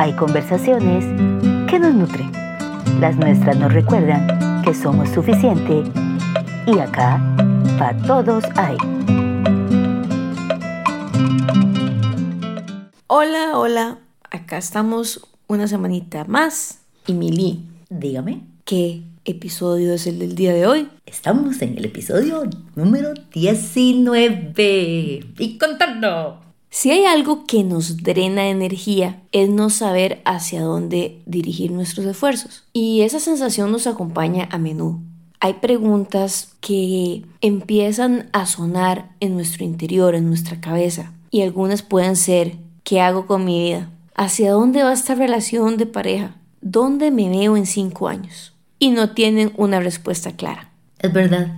hay 0.00 0.14
conversaciones 0.14 1.04
que 1.68 1.78
nos 1.78 1.94
nutren. 1.94 2.32
Las 3.00 3.16
nuestras 3.16 3.58
nos 3.58 3.70
recuerdan 3.70 4.62
que 4.62 4.72
somos 4.72 5.10
suficiente 5.10 5.82
y 6.66 6.78
acá 6.78 7.22
para 7.78 7.98
todos 8.06 8.44
hay. 8.56 8.78
Hola, 13.08 13.58
hola, 13.58 13.98
acá 14.30 14.56
estamos 14.56 15.28
una 15.48 15.68
semanita 15.68 16.24
más 16.24 16.78
y 17.06 17.12
Mili, 17.12 17.66
Dígame, 17.90 18.40
¿qué 18.64 19.02
episodio 19.26 19.92
es 19.92 20.06
el 20.06 20.18
del 20.18 20.34
día 20.34 20.54
de 20.54 20.66
hoy? 20.66 20.88
estamos 21.04 21.60
en 21.60 21.76
el 21.76 21.84
episodio 21.84 22.44
número 22.74 23.12
19 23.34 25.26
y 25.36 25.58
contando. 25.58 26.49
Si 26.72 26.92
hay 26.92 27.04
algo 27.04 27.46
que 27.46 27.64
nos 27.64 27.96
drena 27.96 28.48
energía 28.48 29.20
es 29.32 29.48
no 29.48 29.70
saber 29.70 30.22
hacia 30.24 30.62
dónde 30.62 31.20
dirigir 31.26 31.72
nuestros 31.72 32.06
esfuerzos. 32.06 32.62
Y 32.72 33.00
esa 33.00 33.18
sensación 33.18 33.72
nos 33.72 33.88
acompaña 33.88 34.48
a 34.52 34.58
menudo. 34.58 35.00
Hay 35.40 35.54
preguntas 35.54 36.52
que 36.60 37.24
empiezan 37.40 38.30
a 38.32 38.46
sonar 38.46 39.10
en 39.18 39.34
nuestro 39.34 39.64
interior, 39.64 40.14
en 40.14 40.28
nuestra 40.28 40.60
cabeza. 40.60 41.12
Y 41.32 41.42
algunas 41.42 41.82
pueden 41.82 42.14
ser, 42.14 42.58
¿qué 42.84 43.00
hago 43.00 43.26
con 43.26 43.44
mi 43.44 43.60
vida? 43.60 43.90
¿Hacia 44.14 44.52
dónde 44.52 44.84
va 44.84 44.92
esta 44.92 45.16
relación 45.16 45.76
de 45.76 45.86
pareja? 45.86 46.36
¿Dónde 46.60 47.10
me 47.10 47.28
veo 47.28 47.56
en 47.56 47.66
cinco 47.66 48.06
años? 48.06 48.52
Y 48.78 48.90
no 48.90 49.10
tienen 49.10 49.52
una 49.56 49.80
respuesta 49.80 50.36
clara. 50.36 50.70
Es 51.00 51.12
verdad. 51.12 51.48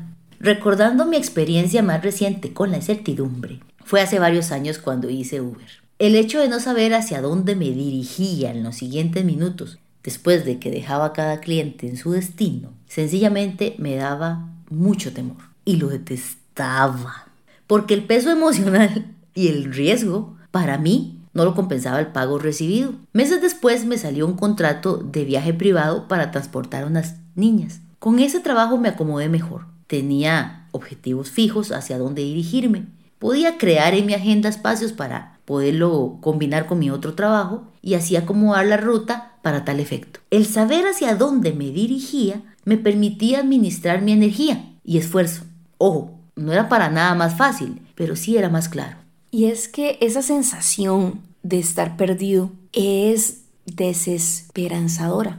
Recordando 0.40 1.04
mi 1.04 1.16
experiencia 1.16 1.82
más 1.82 2.02
reciente 2.02 2.52
con 2.52 2.70
la 2.70 2.78
incertidumbre, 2.78 3.60
fue 3.84 4.00
hace 4.00 4.18
varios 4.18 4.52
años 4.52 4.78
cuando 4.78 5.10
hice 5.10 5.40
Uber. 5.40 5.66
El 5.98 6.16
hecho 6.16 6.40
de 6.40 6.48
no 6.48 6.58
saber 6.58 6.94
hacia 6.94 7.20
dónde 7.20 7.54
me 7.54 7.66
dirigía 7.66 8.50
en 8.50 8.64
los 8.64 8.76
siguientes 8.76 9.24
minutos, 9.24 9.78
después 10.02 10.44
de 10.44 10.58
que 10.58 10.70
dejaba 10.70 11.06
a 11.06 11.12
cada 11.12 11.40
cliente 11.40 11.88
en 11.88 11.96
su 11.96 12.12
destino, 12.12 12.72
sencillamente 12.88 13.76
me 13.78 13.94
daba 13.94 14.48
mucho 14.68 15.12
temor 15.12 15.36
y 15.64 15.76
lo 15.76 15.88
detestaba. 15.88 17.28
Porque 17.66 17.94
el 17.94 18.04
peso 18.04 18.30
emocional 18.32 19.14
y 19.34 19.48
el 19.48 19.72
riesgo, 19.72 20.36
para 20.50 20.78
mí, 20.78 21.20
no 21.34 21.44
lo 21.44 21.54
compensaba 21.54 22.00
el 22.00 22.08
pago 22.08 22.38
recibido. 22.38 22.94
Meses 23.12 23.40
después 23.40 23.86
me 23.86 23.96
salió 23.96 24.26
un 24.26 24.34
contrato 24.34 24.96
de 24.96 25.24
viaje 25.24 25.54
privado 25.54 26.08
para 26.08 26.30
transportar 26.30 26.84
a 26.84 26.86
unas 26.86 27.16
niñas. 27.34 27.80
Con 27.98 28.18
ese 28.18 28.40
trabajo 28.40 28.76
me 28.76 28.88
acomodé 28.88 29.28
mejor. 29.28 29.66
Tenía 29.86 30.66
objetivos 30.72 31.30
fijos 31.30 31.72
hacia 31.72 31.98
dónde 31.98 32.22
dirigirme. 32.22 32.86
Podía 33.22 33.56
crear 33.56 33.94
en 33.94 34.06
mi 34.06 34.14
agenda 34.14 34.48
espacios 34.48 34.92
para 34.92 35.38
poderlo 35.44 36.18
combinar 36.20 36.66
con 36.66 36.80
mi 36.80 36.90
otro 36.90 37.14
trabajo 37.14 37.68
y 37.80 37.94
así 37.94 38.16
acomodar 38.16 38.66
la 38.66 38.78
ruta 38.78 39.36
para 39.42 39.64
tal 39.64 39.78
efecto. 39.78 40.18
El 40.30 40.44
saber 40.44 40.86
hacia 40.88 41.14
dónde 41.14 41.52
me 41.52 41.66
dirigía 41.66 42.42
me 42.64 42.78
permitía 42.78 43.38
administrar 43.38 44.02
mi 44.02 44.10
energía 44.10 44.72
y 44.84 44.98
esfuerzo. 44.98 45.44
Ojo, 45.78 46.18
no 46.34 46.52
era 46.52 46.68
para 46.68 46.90
nada 46.90 47.14
más 47.14 47.36
fácil, 47.36 47.80
pero 47.94 48.16
sí 48.16 48.36
era 48.36 48.48
más 48.48 48.68
claro. 48.68 48.96
Y 49.30 49.44
es 49.44 49.68
que 49.68 49.98
esa 50.00 50.22
sensación 50.22 51.20
de 51.44 51.60
estar 51.60 51.96
perdido 51.96 52.50
es 52.72 53.42
desesperanzadora. 53.66 55.38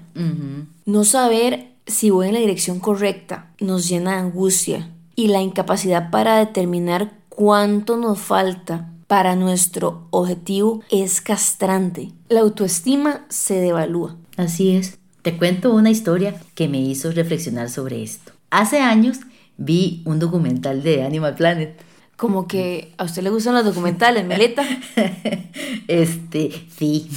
No 0.86 1.04
saber 1.04 1.74
si 1.86 2.12
voy 2.12 2.30
en 2.30 2.36
la 2.36 2.40
dirección 2.40 2.80
correcta 2.80 3.52
nos 3.60 3.90
llena 3.90 4.12
de 4.12 4.18
angustia 4.20 4.90
y 5.18 5.28
la 5.28 5.42
incapacidad 5.42 6.12
para 6.12 6.38
determinar 6.38 7.22
cuánto 7.36 7.98
nos 7.98 8.20
falta 8.20 8.90
para 9.08 9.36
nuestro 9.36 10.08
objetivo 10.12 10.82
es 10.92 11.22
castrante. 11.22 12.12
La 12.30 12.42
autoestima 12.42 13.26
se 13.30 13.56
devalúa. 13.56 14.16
Así 14.38 14.76
es. 14.76 14.98
Te 15.22 15.38
cuento 15.38 15.74
una 15.74 15.90
historia 15.90 16.36
que 16.56 16.68
me 16.68 16.80
hizo 16.80 17.12
reflexionar 17.12 17.70
sobre 17.70 18.04
esto. 18.04 18.34
Hace 18.50 18.80
años 18.80 19.20
vi 19.58 20.04
un 20.06 20.20
documental 20.20 20.84
de 20.84 21.04
Animal 21.04 21.36
Planet. 21.36 21.82
Como 22.18 22.48
que 22.48 22.94
a 22.98 23.06
usted 23.06 23.24
le 23.24 23.30
gustan 23.30 23.56
los 23.56 23.66
documentales, 23.66 24.26
Meleta. 24.26 24.64
Este, 25.88 26.52
sí. 26.78 27.10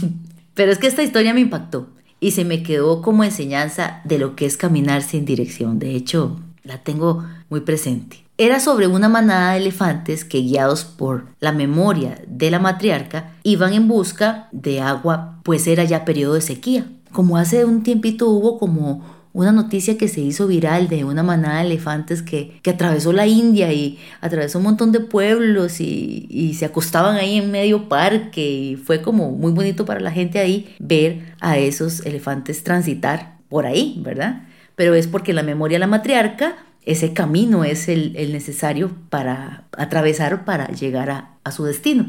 Pero 0.54 0.72
es 0.72 0.78
que 0.78 0.88
esta 0.88 1.02
historia 1.02 1.34
me 1.34 1.40
impactó 1.40 1.88
y 2.20 2.32
se 2.32 2.44
me 2.44 2.62
quedó 2.62 3.00
como 3.00 3.22
enseñanza 3.22 4.00
de 4.04 4.18
lo 4.18 4.34
que 4.34 4.46
es 4.46 4.56
caminar 4.56 5.02
sin 5.02 5.24
dirección. 5.24 5.78
De 5.78 5.94
hecho, 5.94 6.40
la 6.64 6.82
tengo 6.82 7.24
muy 7.48 7.60
presente. 7.60 8.27
Era 8.40 8.60
sobre 8.60 8.86
una 8.86 9.08
manada 9.08 9.50
de 9.50 9.58
elefantes 9.58 10.24
que 10.24 10.38
guiados 10.38 10.84
por 10.84 11.26
la 11.40 11.50
memoria 11.50 12.22
de 12.28 12.52
la 12.52 12.60
matriarca 12.60 13.32
iban 13.42 13.72
en 13.72 13.88
busca 13.88 14.48
de 14.52 14.80
agua, 14.80 15.40
pues 15.42 15.66
era 15.66 15.82
ya 15.82 16.04
periodo 16.04 16.34
de 16.34 16.40
sequía. 16.40 16.86
Como 17.10 17.36
hace 17.36 17.64
un 17.64 17.82
tiempito 17.82 18.28
hubo 18.28 18.60
como 18.60 19.04
una 19.32 19.50
noticia 19.50 19.98
que 19.98 20.06
se 20.06 20.20
hizo 20.20 20.46
viral 20.46 20.86
de 20.86 21.02
una 21.02 21.24
manada 21.24 21.58
de 21.58 21.66
elefantes 21.66 22.22
que, 22.22 22.60
que 22.62 22.70
atravesó 22.70 23.12
la 23.12 23.26
India 23.26 23.72
y 23.72 23.98
atravesó 24.20 24.58
un 24.58 24.64
montón 24.64 24.92
de 24.92 25.00
pueblos 25.00 25.80
y, 25.80 26.28
y 26.30 26.54
se 26.54 26.64
acostaban 26.64 27.16
ahí 27.16 27.38
en 27.38 27.50
medio 27.50 27.88
parque 27.88 28.48
y 28.48 28.76
fue 28.76 29.02
como 29.02 29.32
muy 29.32 29.50
bonito 29.50 29.84
para 29.84 29.98
la 29.98 30.12
gente 30.12 30.38
ahí 30.38 30.76
ver 30.78 31.34
a 31.40 31.58
esos 31.58 32.06
elefantes 32.06 32.62
transitar 32.62 33.36
por 33.48 33.66
ahí, 33.66 34.00
¿verdad? 34.04 34.44
Pero 34.76 34.94
es 34.94 35.08
porque 35.08 35.32
la 35.32 35.42
memoria 35.42 35.74
de 35.74 35.80
la 35.80 35.88
matriarca, 35.88 36.54
ese 36.88 37.12
camino 37.12 37.64
es 37.64 37.86
el, 37.86 38.14
necesario 38.32 38.90
para 39.10 39.64
atravesar 39.76 40.46
para 40.46 40.68
llegar 40.68 41.10
a, 41.10 41.36
a 41.44 41.52
su 41.52 41.64
destino. 41.64 42.06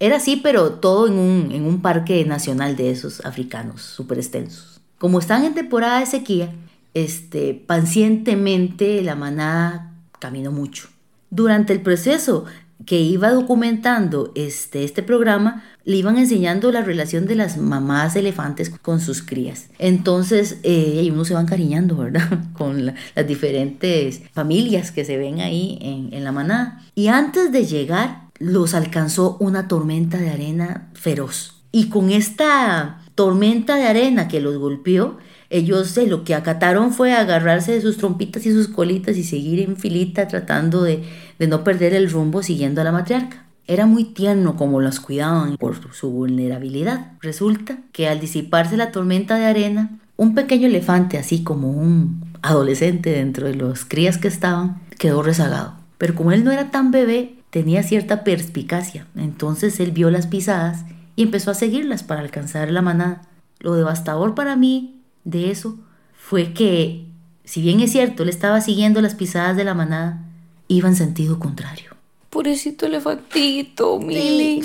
Era 0.00 0.16
así, 0.16 0.40
pero 0.42 0.72
todo 0.72 1.06
en 1.06 1.18
un, 1.18 1.52
en 1.52 1.66
un 1.66 1.82
parque 1.82 2.24
nacional 2.24 2.74
de 2.74 2.90
esos 2.90 3.22
africanos, 3.26 3.82
súper 3.82 4.16
extensos. 4.16 4.80
Como 4.96 5.18
están 5.18 5.44
en 5.44 5.52
temporada 5.52 6.00
de 6.00 6.06
sequía, 6.06 6.50
este, 6.94 7.52
pacientemente 7.52 9.02
la 9.02 9.16
manada 9.16 9.92
caminó 10.18 10.50
mucho. 10.50 10.88
Durante 11.28 11.74
el 11.74 11.82
proceso 11.82 12.46
que 12.86 13.00
iba 13.00 13.30
documentando 13.30 14.32
este, 14.34 14.84
este 14.84 15.02
programa, 15.02 15.64
le 15.84 15.96
iban 15.96 16.16
enseñando 16.18 16.70
la 16.72 16.82
relación 16.82 17.26
de 17.26 17.34
las 17.34 17.56
mamás 17.56 18.14
elefantes 18.16 18.70
con 18.70 19.00
sus 19.00 19.22
crías. 19.22 19.66
Entonces, 19.78 20.58
eh, 20.62 21.08
uno 21.12 21.24
se 21.24 21.34
va 21.34 21.40
encariñando, 21.40 21.96
¿verdad? 21.96 22.44
Con 22.52 22.86
la- 22.86 22.94
las 23.16 23.26
diferentes 23.26 24.22
familias 24.32 24.90
que 24.92 25.04
se 25.04 25.16
ven 25.16 25.40
ahí 25.40 25.78
en, 25.82 26.12
en 26.12 26.24
la 26.24 26.32
manada. 26.32 26.82
Y 26.94 27.08
antes 27.08 27.50
de 27.52 27.66
llegar, 27.66 28.28
los 28.38 28.74
alcanzó 28.74 29.36
una 29.40 29.68
tormenta 29.68 30.18
de 30.18 30.30
arena 30.30 30.88
feroz. 30.94 31.62
Y 31.72 31.88
con 31.88 32.10
esta 32.10 33.00
tormenta 33.14 33.76
de 33.76 33.86
arena 33.86 34.28
que 34.28 34.40
los 34.40 34.58
golpeó, 34.58 35.18
ellos 35.52 35.96
eh, 35.98 36.06
lo 36.06 36.24
que 36.24 36.34
acataron 36.34 36.92
fue 36.94 37.12
agarrarse 37.12 37.72
de 37.72 37.82
sus 37.82 37.98
trompitas 37.98 38.46
y 38.46 38.52
sus 38.52 38.68
colitas 38.68 39.18
y 39.18 39.22
seguir 39.22 39.60
en 39.60 39.76
filita 39.76 40.26
tratando 40.26 40.82
de, 40.82 41.04
de 41.38 41.46
no 41.46 41.62
perder 41.62 41.92
el 41.92 42.10
rumbo 42.10 42.42
siguiendo 42.42 42.80
a 42.80 42.84
la 42.84 42.92
matriarca. 42.92 43.44
Era 43.66 43.84
muy 43.84 44.04
tierno 44.04 44.56
como 44.56 44.80
las 44.80 44.98
cuidaban 44.98 45.58
por 45.58 45.76
su 45.92 46.10
vulnerabilidad. 46.10 47.12
Resulta 47.20 47.78
que 47.92 48.08
al 48.08 48.18
disiparse 48.18 48.78
la 48.78 48.92
tormenta 48.92 49.36
de 49.36 49.44
arena, 49.44 50.00
un 50.16 50.34
pequeño 50.34 50.68
elefante, 50.68 51.18
así 51.18 51.44
como 51.44 51.68
un 51.68 52.24
adolescente 52.40 53.10
dentro 53.10 53.46
de 53.46 53.54
los 53.54 53.84
crías 53.84 54.16
que 54.16 54.28
estaban, 54.28 54.80
quedó 54.98 55.22
rezagado. 55.22 55.74
Pero 55.98 56.14
como 56.14 56.32
él 56.32 56.44
no 56.44 56.50
era 56.50 56.70
tan 56.70 56.90
bebé, 56.90 57.36
tenía 57.50 57.82
cierta 57.82 58.24
perspicacia. 58.24 59.06
Entonces 59.16 59.78
él 59.80 59.92
vio 59.92 60.10
las 60.10 60.26
pisadas 60.26 60.86
y 61.14 61.24
empezó 61.24 61.50
a 61.50 61.54
seguirlas 61.54 62.02
para 62.02 62.22
alcanzar 62.22 62.70
la 62.70 62.80
manada. 62.80 63.22
Lo 63.60 63.74
devastador 63.74 64.34
para 64.34 64.56
mí 64.56 64.91
de 65.24 65.50
eso 65.50 65.78
fue 66.14 66.52
que, 66.52 67.06
si 67.44 67.62
bien 67.62 67.80
es 67.80 67.92
cierto, 67.92 68.22
él 68.22 68.28
estaba 68.28 68.60
siguiendo 68.60 69.00
las 69.00 69.14
pisadas 69.14 69.56
de 69.56 69.64
la 69.64 69.74
manada, 69.74 70.24
iba 70.68 70.88
en 70.88 70.96
sentido 70.96 71.38
contrario. 71.38 71.96
Pobrecito 72.30 72.86
elefantito, 72.86 73.98
Mili. 73.98 74.62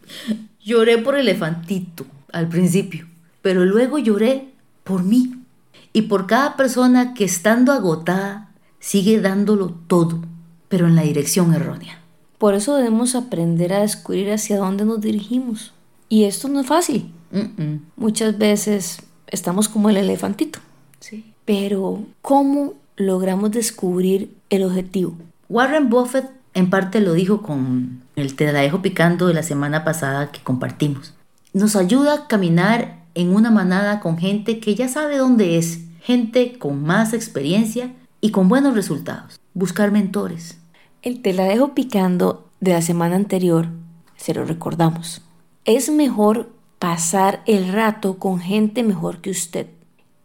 Lloré 0.64 0.98
por 0.98 1.16
elefantito 1.16 2.04
al 2.32 2.48
principio, 2.48 3.06
pero 3.40 3.64
luego 3.64 3.98
lloré 3.98 4.48
por 4.84 5.02
mí 5.02 5.32
y 5.94 6.02
por 6.02 6.26
cada 6.26 6.56
persona 6.56 7.14
que 7.14 7.24
estando 7.24 7.72
agotada 7.72 8.50
sigue 8.78 9.20
dándolo 9.20 9.74
todo, 9.86 10.22
pero 10.68 10.86
en 10.86 10.94
la 10.94 11.02
dirección 11.02 11.54
errónea. 11.54 12.02
Por 12.36 12.54
eso 12.54 12.76
debemos 12.76 13.14
aprender 13.14 13.72
a 13.72 13.80
descubrir 13.80 14.30
hacia 14.30 14.58
dónde 14.58 14.84
nos 14.84 15.00
dirigimos. 15.00 15.72
Y 16.08 16.24
esto 16.24 16.48
no 16.48 16.60
es 16.60 16.66
fácil. 16.66 17.10
Muchas 17.96 18.38
veces 18.38 18.98
estamos 19.28 19.68
como 19.68 19.90
el 19.90 19.96
elefantito. 19.96 20.58
Sí. 21.00 21.32
Pero, 21.44 22.04
¿cómo 22.22 22.74
logramos 22.96 23.50
descubrir 23.52 24.34
el 24.50 24.64
objetivo? 24.64 25.14
Warren 25.48 25.88
Buffett 25.88 26.30
en 26.54 26.70
parte 26.70 27.00
lo 27.00 27.12
dijo 27.12 27.42
con 27.42 28.02
el 28.16 28.34
te 28.34 28.52
la 28.52 28.60
dejo 28.60 28.82
picando 28.82 29.28
de 29.28 29.34
la 29.34 29.42
semana 29.42 29.84
pasada 29.84 30.32
que 30.32 30.42
compartimos. 30.42 31.14
Nos 31.52 31.76
ayuda 31.76 32.14
a 32.14 32.26
caminar 32.26 32.98
en 33.14 33.34
una 33.34 33.50
manada 33.50 34.00
con 34.00 34.18
gente 34.18 34.58
que 34.58 34.74
ya 34.74 34.88
sabe 34.88 35.18
dónde 35.18 35.56
es, 35.56 35.80
gente 36.00 36.58
con 36.58 36.82
más 36.82 37.12
experiencia 37.12 37.92
y 38.20 38.30
con 38.30 38.48
buenos 38.48 38.74
resultados. 38.74 39.40
Buscar 39.54 39.92
mentores. 39.92 40.58
El 41.02 41.22
te 41.22 41.32
la 41.32 41.44
dejo 41.44 41.74
picando 41.74 42.48
de 42.60 42.72
la 42.72 42.82
semana 42.82 43.16
anterior, 43.16 43.68
se 44.16 44.34
lo 44.34 44.44
recordamos. 44.44 45.22
Es 45.64 45.90
mejor 45.90 46.50
pasar 46.78 47.42
el 47.46 47.72
rato 47.72 48.18
con 48.18 48.40
gente 48.40 48.82
mejor 48.82 49.20
que 49.20 49.30
usted. 49.30 49.66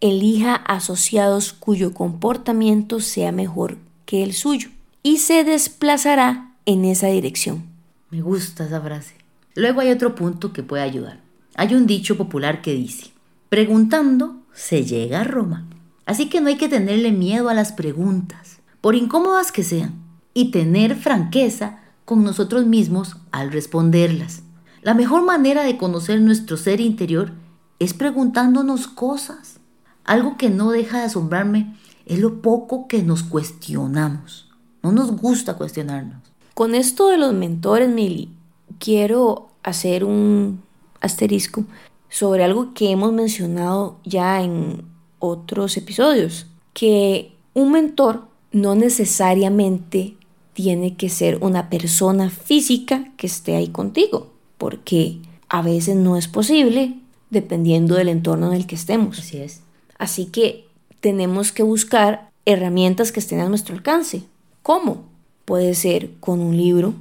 Elija 0.01 0.55
asociados 0.55 1.53
cuyo 1.53 1.94
comportamiento 1.94 3.00
sea 3.00 3.31
mejor 3.31 3.77
que 4.05 4.23
el 4.23 4.33
suyo 4.33 4.69
y 5.01 5.17
se 5.17 5.44
desplazará 5.44 6.51
en 6.65 6.85
esa 6.85 7.07
dirección. 7.07 7.63
Me 8.09 8.21
gusta 8.21 8.65
esa 8.65 8.81
frase. 8.81 9.15
Luego 9.55 9.81
hay 9.81 9.91
otro 9.91 10.15
punto 10.15 10.53
que 10.53 10.63
puede 10.63 10.83
ayudar. 10.83 11.19
Hay 11.55 11.73
un 11.75 11.88
dicho 11.88 12.17
popular 12.17 12.61
que 12.61 12.73
dice, 12.73 13.11
preguntando 13.50 14.41
se 14.53 14.83
llega 14.83 15.21
a 15.21 15.23
Roma. 15.23 15.67
Así 16.05 16.27
que 16.27 16.41
no 16.41 16.50
hay 16.50 16.57
que 16.57 16.69
tenerle 16.69 17.11
miedo 17.11 17.50
a 17.50 17.53
las 17.53 17.71
preguntas, 17.71 18.59
por 18.81 18.95
incómodas 18.95 19.51
que 19.51 19.63
sean, 19.63 19.94
y 20.33 20.51
tener 20.51 20.95
franqueza 20.95 21.79
con 22.05 22.23
nosotros 22.23 22.65
mismos 22.65 23.17
al 23.31 23.51
responderlas. 23.51 24.44
La 24.83 24.94
mejor 24.94 25.24
manera 25.24 25.63
de 25.63 25.77
conocer 25.77 26.19
nuestro 26.19 26.57
ser 26.57 26.81
interior 26.81 27.31
es 27.80 27.94
preguntándonos 27.94 28.88
cosas. 28.88 29.62
Algo 30.03 30.35
que 30.35 30.50
no 30.50 30.71
deja 30.71 31.00
de 31.00 31.06
asombrarme 31.06 31.77
es 32.06 32.19
lo 32.19 32.41
poco 32.41 32.89
que 32.89 33.01
nos 33.01 33.24
cuestionamos. 33.24 34.51
No 34.81 34.91
nos 34.91 35.15
gusta 35.15 35.53
cuestionarnos. 35.53 36.18
Con 36.53 36.75
esto 36.75 37.07
de 37.07 37.18
los 37.18 37.33
mentores, 37.33 37.88
Mili, 37.88 38.30
quiero 38.77 39.51
hacer 39.63 40.03
un 40.03 40.62
asterisco 41.00 41.63
sobre 42.09 42.44
algo 42.44 42.74
que 42.74 42.91
hemos 42.91 43.13
mencionado 43.13 44.00
ya 44.03 44.41
en 44.41 44.83
otros 45.19 45.77
episodios, 45.77 46.47
que 46.74 47.38
un 47.53 47.71
mentor 47.71 48.27
no 48.51 48.75
necesariamente 48.75 50.18
tiene 50.51 50.97
que 50.97 51.07
ser 51.07 51.38
una 51.41 51.69
persona 51.69 52.29
física 52.29 53.13
que 53.15 53.27
esté 53.27 53.56
ahí 53.56 53.69
contigo, 53.69 54.32
porque 54.63 55.18
a 55.50 55.62
veces 55.62 55.98
no 55.98 56.15
es 56.15 56.30
posible 56.30 56.94
dependiendo 57.30 57.95
del 57.95 58.07
entorno 58.07 58.48
en 58.48 58.54
el 58.54 58.65
que 58.65 58.75
estemos. 58.75 59.19
Así 59.19 59.39
es. 59.39 59.60
Así 59.98 60.27
que 60.27 60.63
tenemos 61.01 61.51
que 61.51 61.63
buscar 61.63 62.30
herramientas 62.45 63.12
que 63.12 63.19
estén 63.19 63.42
a 63.42 63.50
nuestro 63.50 63.75
alcance. 63.75 64.24
¿Cómo? 64.62 65.04
Puede 65.44 65.74
ser 65.75 66.12
con 66.21 66.39
un 66.39 66.56
libro, 66.56 66.94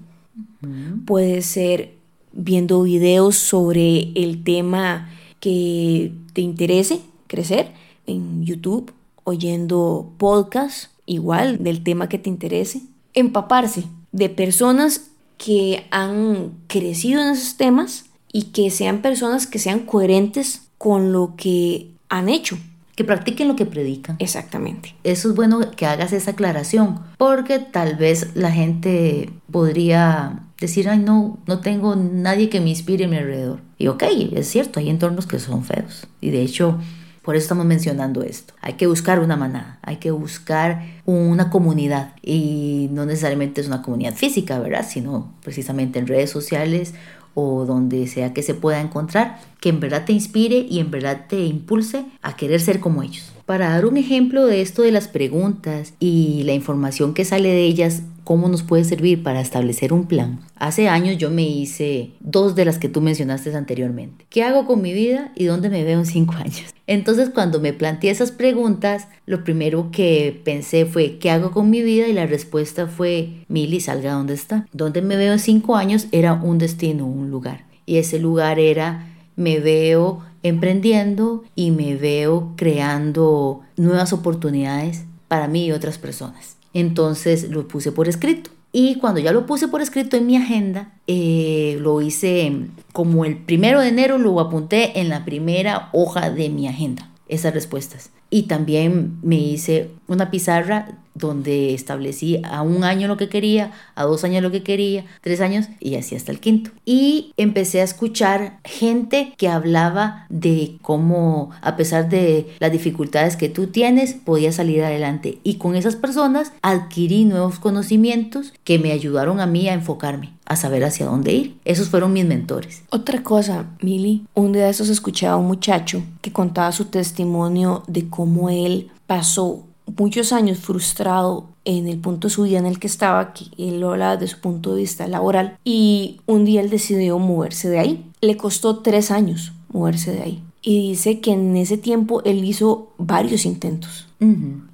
puede 1.06 1.40
ser 1.42 1.92
viendo 2.32 2.82
videos 2.82 3.36
sobre 3.36 4.10
el 4.16 4.42
tema 4.42 5.08
que 5.38 6.10
te 6.32 6.40
interese 6.40 6.98
crecer 7.28 7.70
en 8.08 8.44
YouTube, 8.44 8.92
oyendo 9.22 10.10
podcasts 10.18 10.90
igual 11.06 11.62
del 11.62 11.84
tema 11.84 12.08
que 12.08 12.18
te 12.18 12.28
interese, 12.28 12.82
empaparse 13.14 13.84
de 14.10 14.28
personas 14.30 15.11
que 15.44 15.86
han 15.90 16.52
crecido 16.68 17.20
en 17.20 17.28
esos 17.30 17.56
temas 17.56 18.04
y 18.32 18.44
que 18.44 18.70
sean 18.70 19.02
personas 19.02 19.46
que 19.46 19.58
sean 19.58 19.80
coherentes 19.80 20.62
con 20.78 21.12
lo 21.12 21.34
que 21.36 21.90
han 22.08 22.28
hecho. 22.28 22.58
Que 22.94 23.04
practiquen 23.04 23.48
lo 23.48 23.56
que 23.56 23.66
predican. 23.66 24.16
Exactamente. 24.18 24.94
Eso 25.02 25.30
es 25.30 25.34
bueno 25.34 25.58
que 25.72 25.86
hagas 25.86 26.12
esa 26.12 26.32
aclaración, 26.32 27.00
porque 27.18 27.58
tal 27.58 27.96
vez 27.96 28.28
la 28.34 28.52
gente 28.52 29.30
podría 29.50 30.42
decir, 30.60 30.88
ay, 30.88 30.98
no, 30.98 31.38
no 31.46 31.60
tengo 31.60 31.96
nadie 31.96 32.48
que 32.48 32.60
me 32.60 32.70
inspire 32.70 33.06
a 33.06 33.08
mi 33.08 33.16
alrededor. 33.16 33.60
Y 33.78 33.88
ok, 33.88 34.04
es 34.32 34.48
cierto, 34.48 34.78
hay 34.78 34.90
entornos 34.90 35.26
que 35.26 35.40
son 35.40 35.64
feos. 35.64 36.06
Y 36.20 36.30
de 36.30 36.42
hecho, 36.42 36.78
por 37.22 37.36
eso 37.36 37.44
estamos 37.44 37.66
mencionando 37.66 38.22
esto. 38.22 38.54
Hay 38.60 38.74
que 38.74 38.86
buscar 38.86 39.20
una 39.20 39.36
manada, 39.36 39.78
hay 39.82 39.96
que 39.96 40.10
buscar 40.10 40.82
una 41.06 41.50
comunidad 41.50 42.14
y 42.20 42.88
no 42.92 43.06
necesariamente 43.06 43.60
es 43.60 43.68
una 43.68 43.82
comunidad 43.82 44.14
física, 44.14 44.58
¿verdad? 44.58 44.84
Sino 44.88 45.32
precisamente 45.42 45.98
en 45.98 46.06
redes 46.06 46.30
sociales 46.30 46.94
o 47.34 47.64
donde 47.64 48.06
sea 48.08 48.34
que 48.34 48.42
se 48.42 48.54
pueda 48.54 48.80
encontrar, 48.80 49.40
que 49.60 49.70
en 49.70 49.80
verdad 49.80 50.04
te 50.04 50.12
inspire 50.12 50.66
y 50.68 50.80
en 50.80 50.90
verdad 50.90 51.26
te 51.28 51.44
impulse 51.44 52.04
a 52.20 52.36
querer 52.36 52.60
ser 52.60 52.80
como 52.80 53.02
ellos. 53.02 53.32
Para 53.46 53.70
dar 53.70 53.86
un 53.86 53.96
ejemplo 53.96 54.46
de 54.46 54.60
esto 54.60 54.82
de 54.82 54.92
las 54.92 55.08
preguntas 55.08 55.94
y 55.98 56.42
la 56.44 56.52
información 56.52 57.14
que 57.14 57.24
sale 57.24 57.48
de 57.48 57.64
ellas, 57.64 58.02
cómo 58.24 58.48
nos 58.48 58.62
puede 58.62 58.84
servir 58.84 59.22
para 59.22 59.40
establecer 59.40 59.92
un 59.92 60.06
plan. 60.06 60.40
Hace 60.56 60.88
años 60.88 61.18
yo 61.18 61.30
me 61.30 61.42
hice 61.42 62.12
dos 62.20 62.54
de 62.54 62.64
las 62.64 62.78
que 62.78 62.88
tú 62.88 63.00
mencionaste 63.00 63.54
anteriormente. 63.54 64.26
¿Qué 64.30 64.42
hago 64.42 64.66
con 64.66 64.82
mi 64.82 64.92
vida 64.92 65.32
y 65.34 65.44
dónde 65.44 65.70
me 65.70 65.84
veo 65.84 65.98
en 65.98 66.06
cinco 66.06 66.34
años? 66.38 66.74
Entonces 66.86 67.30
cuando 67.30 67.60
me 67.60 67.72
planteé 67.72 68.10
esas 68.10 68.32
preguntas, 68.32 69.08
lo 69.26 69.44
primero 69.44 69.90
que 69.90 70.40
pensé 70.44 70.86
fue 70.86 71.18
¿qué 71.18 71.30
hago 71.30 71.50
con 71.50 71.70
mi 71.70 71.82
vida? 71.82 72.08
Y 72.08 72.12
la 72.12 72.26
respuesta 72.26 72.86
fue 72.86 73.44
Mili, 73.48 73.80
salga 73.80 74.12
donde 74.12 74.34
está. 74.34 74.66
¿Dónde 74.72 75.02
me 75.02 75.16
veo 75.16 75.32
en 75.32 75.38
cinco 75.38 75.76
años? 75.76 76.06
Era 76.12 76.34
un 76.34 76.58
destino, 76.58 77.06
un 77.06 77.30
lugar. 77.30 77.64
Y 77.86 77.96
ese 77.96 78.18
lugar 78.18 78.58
era 78.58 79.08
me 79.36 79.60
veo 79.60 80.22
emprendiendo 80.42 81.44
y 81.54 81.70
me 81.70 81.96
veo 81.96 82.52
creando 82.56 83.62
nuevas 83.76 84.12
oportunidades 84.12 85.04
para 85.28 85.48
mí 85.48 85.66
y 85.66 85.72
otras 85.72 85.98
personas. 85.98 86.56
Entonces 86.74 87.50
lo 87.50 87.68
puse 87.68 87.92
por 87.92 88.08
escrito. 88.08 88.50
Y 88.72 88.96
cuando 88.96 89.20
ya 89.20 89.32
lo 89.32 89.44
puse 89.44 89.68
por 89.68 89.82
escrito 89.82 90.16
en 90.16 90.26
mi 90.26 90.36
agenda, 90.36 90.94
eh, 91.06 91.76
lo 91.80 92.00
hice 92.00 92.68
como 92.92 93.26
el 93.26 93.36
primero 93.36 93.80
de 93.80 93.88
enero, 93.88 94.16
lo 94.16 94.40
apunté 94.40 94.98
en 94.98 95.10
la 95.10 95.26
primera 95.26 95.90
hoja 95.92 96.30
de 96.30 96.48
mi 96.48 96.66
agenda, 96.66 97.10
esas 97.28 97.52
respuestas. 97.52 98.10
Y 98.30 98.44
también 98.44 99.18
me 99.22 99.36
hice 99.36 99.90
una 100.12 100.30
pizarra 100.30 100.88
donde 101.14 101.74
establecí 101.74 102.40
a 102.44 102.62
un 102.62 102.84
año 102.84 103.08
lo 103.08 103.16
que 103.16 103.28
quería, 103.28 103.72
a 103.94 104.04
dos 104.04 104.24
años 104.24 104.42
lo 104.42 104.50
que 104.50 104.62
quería, 104.62 105.04
tres 105.20 105.40
años 105.40 105.66
y 105.80 105.96
así 105.96 106.16
hasta 106.16 106.32
el 106.32 106.40
quinto. 106.40 106.70
Y 106.84 107.32
empecé 107.36 107.80
a 107.80 107.84
escuchar 107.84 108.58
gente 108.64 109.34
que 109.36 109.48
hablaba 109.48 110.26
de 110.30 110.78
cómo 110.82 111.50
a 111.60 111.76
pesar 111.76 112.08
de 112.08 112.48
las 112.58 112.72
dificultades 112.72 113.36
que 113.36 113.48
tú 113.48 113.66
tienes, 113.66 114.14
podías 114.14 114.56
salir 114.56 114.82
adelante. 114.82 115.38
Y 115.42 115.54
con 115.54 115.76
esas 115.76 115.96
personas 115.96 116.52
adquirí 116.62 117.24
nuevos 117.24 117.58
conocimientos 117.58 118.52
que 118.64 118.78
me 118.78 118.92
ayudaron 118.92 119.40
a 119.40 119.46
mí 119.46 119.68
a 119.68 119.74
enfocarme, 119.74 120.32
a 120.46 120.56
saber 120.56 120.84
hacia 120.84 121.06
dónde 121.06 121.32
ir. 121.32 121.56
Esos 121.64 121.88
fueron 121.88 122.12
mis 122.12 122.24
mentores. 122.24 122.82
Otra 122.90 123.22
cosa, 123.22 123.66
Mili, 123.80 124.24
un 124.34 124.52
día 124.52 124.64
de 124.64 124.70
esos 124.70 124.88
escuchaba 124.88 125.34
a 125.34 125.38
un 125.38 125.46
muchacho 125.46 126.02
que 126.20 126.32
contaba 126.32 126.72
su 126.72 126.86
testimonio 126.86 127.82
de 127.86 128.08
cómo 128.08 128.48
él 128.48 128.90
pasó 129.06 129.64
muchos 129.98 130.32
años 130.32 130.58
frustrado 130.58 131.48
en 131.64 131.88
el 131.88 131.98
punto 131.98 132.28
de 132.28 132.34
su 132.34 132.42
vida 132.42 132.58
en 132.58 132.66
el 132.66 132.78
que 132.78 132.86
estaba, 132.86 133.32
que 133.32 133.46
él 133.56 133.80
lo 133.80 133.90
hablaba 133.90 134.16
de 134.16 134.28
su 134.28 134.40
punto 134.40 134.74
de 134.74 134.82
vista 134.82 135.06
laboral, 135.06 135.58
y 135.64 136.20
un 136.26 136.44
día 136.44 136.60
él 136.60 136.70
decidió 136.70 137.18
moverse 137.18 137.68
de 137.68 137.78
ahí. 137.78 138.10
Le 138.20 138.36
costó 138.36 138.78
tres 138.78 139.10
años 139.10 139.52
moverse 139.72 140.12
de 140.12 140.22
ahí. 140.22 140.42
Y 140.64 140.90
dice 140.90 141.20
que 141.20 141.32
en 141.32 141.56
ese 141.56 141.76
tiempo 141.76 142.22
él 142.24 142.44
hizo 142.44 142.92
varios 142.98 143.44
intentos. 143.44 144.06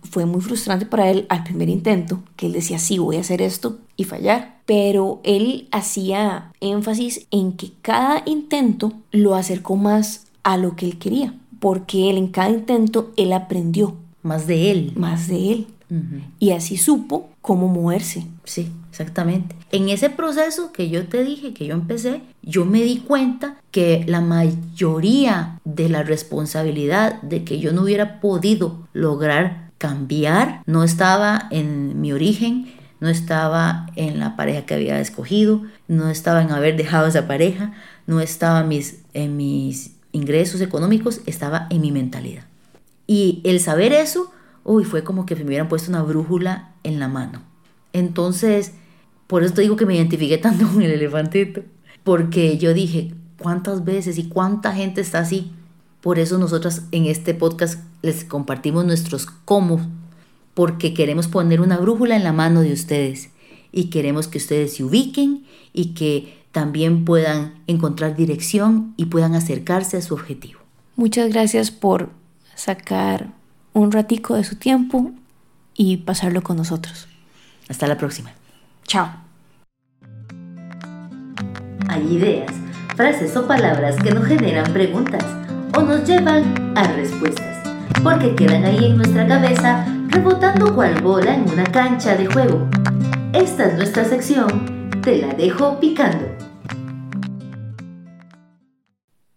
Fue 0.03 0.27
muy 0.27 0.43
frustrante 0.43 0.85
para 0.85 1.11
él 1.11 1.25
al 1.31 1.43
primer 1.43 1.71
intento, 1.71 2.21
que 2.37 2.47
él 2.47 2.53
decía, 2.53 2.79
sí, 2.79 2.99
voy 2.99 3.17
a 3.17 3.21
hacer 3.21 3.41
esto 3.41 3.79
y 3.97 4.05
fallar. 4.05 4.61
Pero 4.67 5.21
él 5.25 5.69
hacía 5.71 6.53
énfasis 6.61 7.27
en 7.31 7.53
que 7.53 7.73
cada 7.81 8.23
intento 8.27 8.93
lo 9.11 9.35
acercó 9.35 9.77
más 9.77 10.27
a 10.43 10.59
lo 10.59 10.77
que 10.77 10.85
él 10.85 10.99
quería, 10.99 11.35
porque 11.61 12.11
él 12.11 12.19
en 12.19 12.29
cada 12.29 12.51
intento 12.51 13.13
él 13.17 13.33
aprendió 13.33 13.95
más 14.23 14.47
de 14.47 14.71
él. 14.71 14.93
Más 14.97 15.29
de 15.29 15.53
él. 15.53 15.67
Y 16.39 16.51
así 16.51 16.77
supo 16.77 17.31
cómo 17.41 17.67
moverse. 17.67 18.27
Sí, 18.45 18.71
exactamente. 18.91 19.57
En 19.73 19.89
ese 19.89 20.11
proceso 20.11 20.71
que 20.71 20.91
yo 20.91 21.07
te 21.07 21.25
dije, 21.25 21.55
que 21.55 21.67
yo 21.67 21.75
empecé, 21.75 22.21
yo 22.43 22.67
me 22.67 22.83
di 22.83 22.99
cuenta 22.99 23.57
que 23.71 24.05
la 24.07 24.21
mayoría 24.21 25.59
de 25.65 25.89
la 25.89 26.03
responsabilidad 26.03 27.23
de 27.23 27.45
que 27.45 27.59
yo 27.59 27.73
no 27.73 27.83
hubiera 27.83 28.21
podido 28.21 28.87
lograr 28.93 29.69
cambiar 29.79 30.63
no 30.67 30.85
estaba 30.85 31.49
en 31.51 32.01
mi 32.01 32.13
origen, 32.13 32.67
no 33.01 33.09
estaba 33.09 33.87
en 33.97 34.19
la 34.19 34.37
pareja 34.37 34.67
que 34.67 34.75
había 34.75 35.01
escogido, 35.01 35.63
no 35.87 36.11
estaba 36.11 36.43
en 36.43 36.51
haber 36.51 36.77
dejado 36.77 37.07
esa 37.07 37.27
pareja, 37.27 37.73
no 38.07 38.21
estaba 38.21 38.65
mis, 38.65 39.01
en 39.15 39.37
mis 39.37 39.93
ingresos 40.13 40.61
económicos, 40.61 41.21
estaba 41.27 41.67
en 41.71 41.81
mi 41.81 41.93
mentalidad. 41.93 42.45
Y 43.09 43.41
el 43.43 43.59
saber 43.59 43.93
eso, 43.93 44.31
uy, 44.65 44.85
fue 44.85 45.03
como 45.03 45.27
que 45.27 45.35
me 45.35 45.45
hubieran 45.45 45.69
puesto 45.69 45.91
una 45.91 46.03
brújula 46.03 46.75
en 46.85 47.01
la 47.01 47.09
mano. 47.09 47.43
Entonces, 47.95 48.75
por 49.27 49.43
eso 49.43 49.55
te 49.55 49.63
digo 49.63 49.77
que 49.77 49.87
me 49.87 49.97
identifiqué 49.97 50.39
tanto 50.39 50.69
con 50.73 50.83
el 50.83 50.93
elefantito. 50.93 51.63
Porque 52.05 52.59
yo 52.59 52.75
dije, 52.75 53.15
¿cuántas 53.39 53.85
veces 53.85 54.19
y 54.19 54.29
cuánta 54.29 54.75
gente 54.75 55.01
está 55.01 55.21
así? 55.21 55.51
Por 56.03 56.19
eso 56.19 56.39
nosotras 56.39 56.85
en 56.93 57.07
este 57.07 57.35
podcast 57.35 57.83
les 58.03 58.25
compartimos 58.25 58.85
nuestros 58.85 59.27
cómo. 59.27 59.81
Porque 60.53 60.93
queremos 60.93 61.29
poner 61.29 61.63
una 61.63 61.79
brújula 61.79 62.15
en 62.15 62.25
la 62.25 62.35
mano 62.35 62.61
de 62.61 62.75
ustedes. 62.75 63.31
Y 63.73 63.85
queremos 63.85 64.29
que 64.29 64.39
ustedes 64.39 64.75
se 64.75 64.85
ubiquen 64.85 65.45
y 65.73 65.95
que 65.95 66.39
también 66.53 67.07
puedan 67.07 67.55
encontrar 67.67 68.17
dirección 68.17 68.93
y 68.99 69.07
puedan 69.07 69.35
acercarse 69.35 69.97
a 69.97 70.03
su 70.03 70.13
objetivo. 70.13 70.61
Muchas 70.97 71.31
gracias 71.31 71.71
por 71.71 72.11
sacar 72.59 73.29
un 73.73 73.93
ratico 73.93 74.35
de 74.35 74.43
su 74.43 74.57
tiempo 74.57 75.13
y 75.75 75.99
pasarlo 75.99 76.43
con 76.43 76.57
nosotros. 76.57 77.07
Hasta 77.69 77.87
la 77.87 77.97
próxima. 77.97 78.33
Chao. 78.85 79.09
Hay 81.89 82.17
ideas, 82.17 82.53
frases 82.97 83.37
o 83.37 83.47
palabras 83.47 83.97
que 84.03 84.11
nos 84.11 84.27
generan 84.27 84.73
preguntas 84.73 85.25
o 85.77 85.83
nos 85.83 86.05
llevan 86.05 86.77
a 86.77 86.83
respuestas, 86.95 87.63
porque 88.03 88.35
quedan 88.35 88.65
ahí 88.65 88.87
en 88.87 88.97
nuestra 88.97 89.27
cabeza 89.27 89.87
rebotando 90.09 90.75
cual 90.75 91.01
bola 91.01 91.35
en 91.35 91.49
una 91.49 91.65
cancha 91.65 92.17
de 92.17 92.27
juego. 92.27 92.69
Esta 93.33 93.67
es 93.67 93.75
nuestra 93.75 94.05
sección, 94.05 94.91
te 95.03 95.19
la 95.19 95.33
dejo 95.35 95.79
picando. 95.79 96.27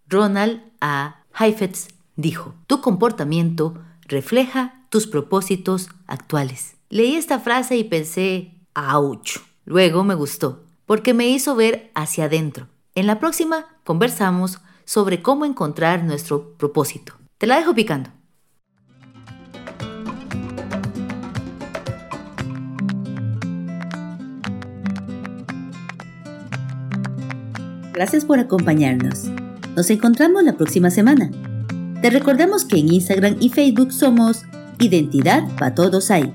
Ronald 0.07 0.61
A. 0.81 1.23
Heifetz 1.39 2.00
dijo, 2.15 2.55
tu 2.67 2.81
comportamiento 2.81 3.75
refleja 4.07 4.85
tus 4.89 5.07
propósitos 5.07 5.89
actuales. 6.07 6.75
Leí 6.89 7.15
esta 7.15 7.39
frase 7.39 7.77
y 7.77 7.83
pensé, 7.83 8.59
¡auch! 8.73 9.39
Luego 9.65 10.03
me 10.03 10.15
gustó, 10.15 10.65
porque 10.85 11.13
me 11.13 11.29
hizo 11.29 11.55
ver 11.55 11.91
hacia 11.95 12.25
adentro. 12.25 12.67
En 12.95 13.07
la 13.07 13.19
próxima 13.19 13.65
conversamos 13.83 14.59
sobre 14.83 15.21
cómo 15.21 15.45
encontrar 15.45 16.03
nuestro 16.03 16.57
propósito. 16.57 17.13
Te 17.37 17.47
la 17.47 17.57
dejo 17.57 17.73
picando. 17.73 18.09
Gracias 27.93 28.25
por 28.25 28.39
acompañarnos. 28.39 29.25
Nos 29.75 29.89
encontramos 29.89 30.43
la 30.43 30.57
próxima 30.57 30.89
semana. 30.89 31.29
Te 32.01 32.09
recordamos 32.09 32.65
que 32.65 32.79
en 32.79 32.91
Instagram 32.91 33.37
y 33.39 33.49
Facebook 33.49 33.93
somos 33.93 34.45
Identidad 34.79 35.43
para 35.59 35.75
Todos 35.75 36.09
Hay 36.09 36.33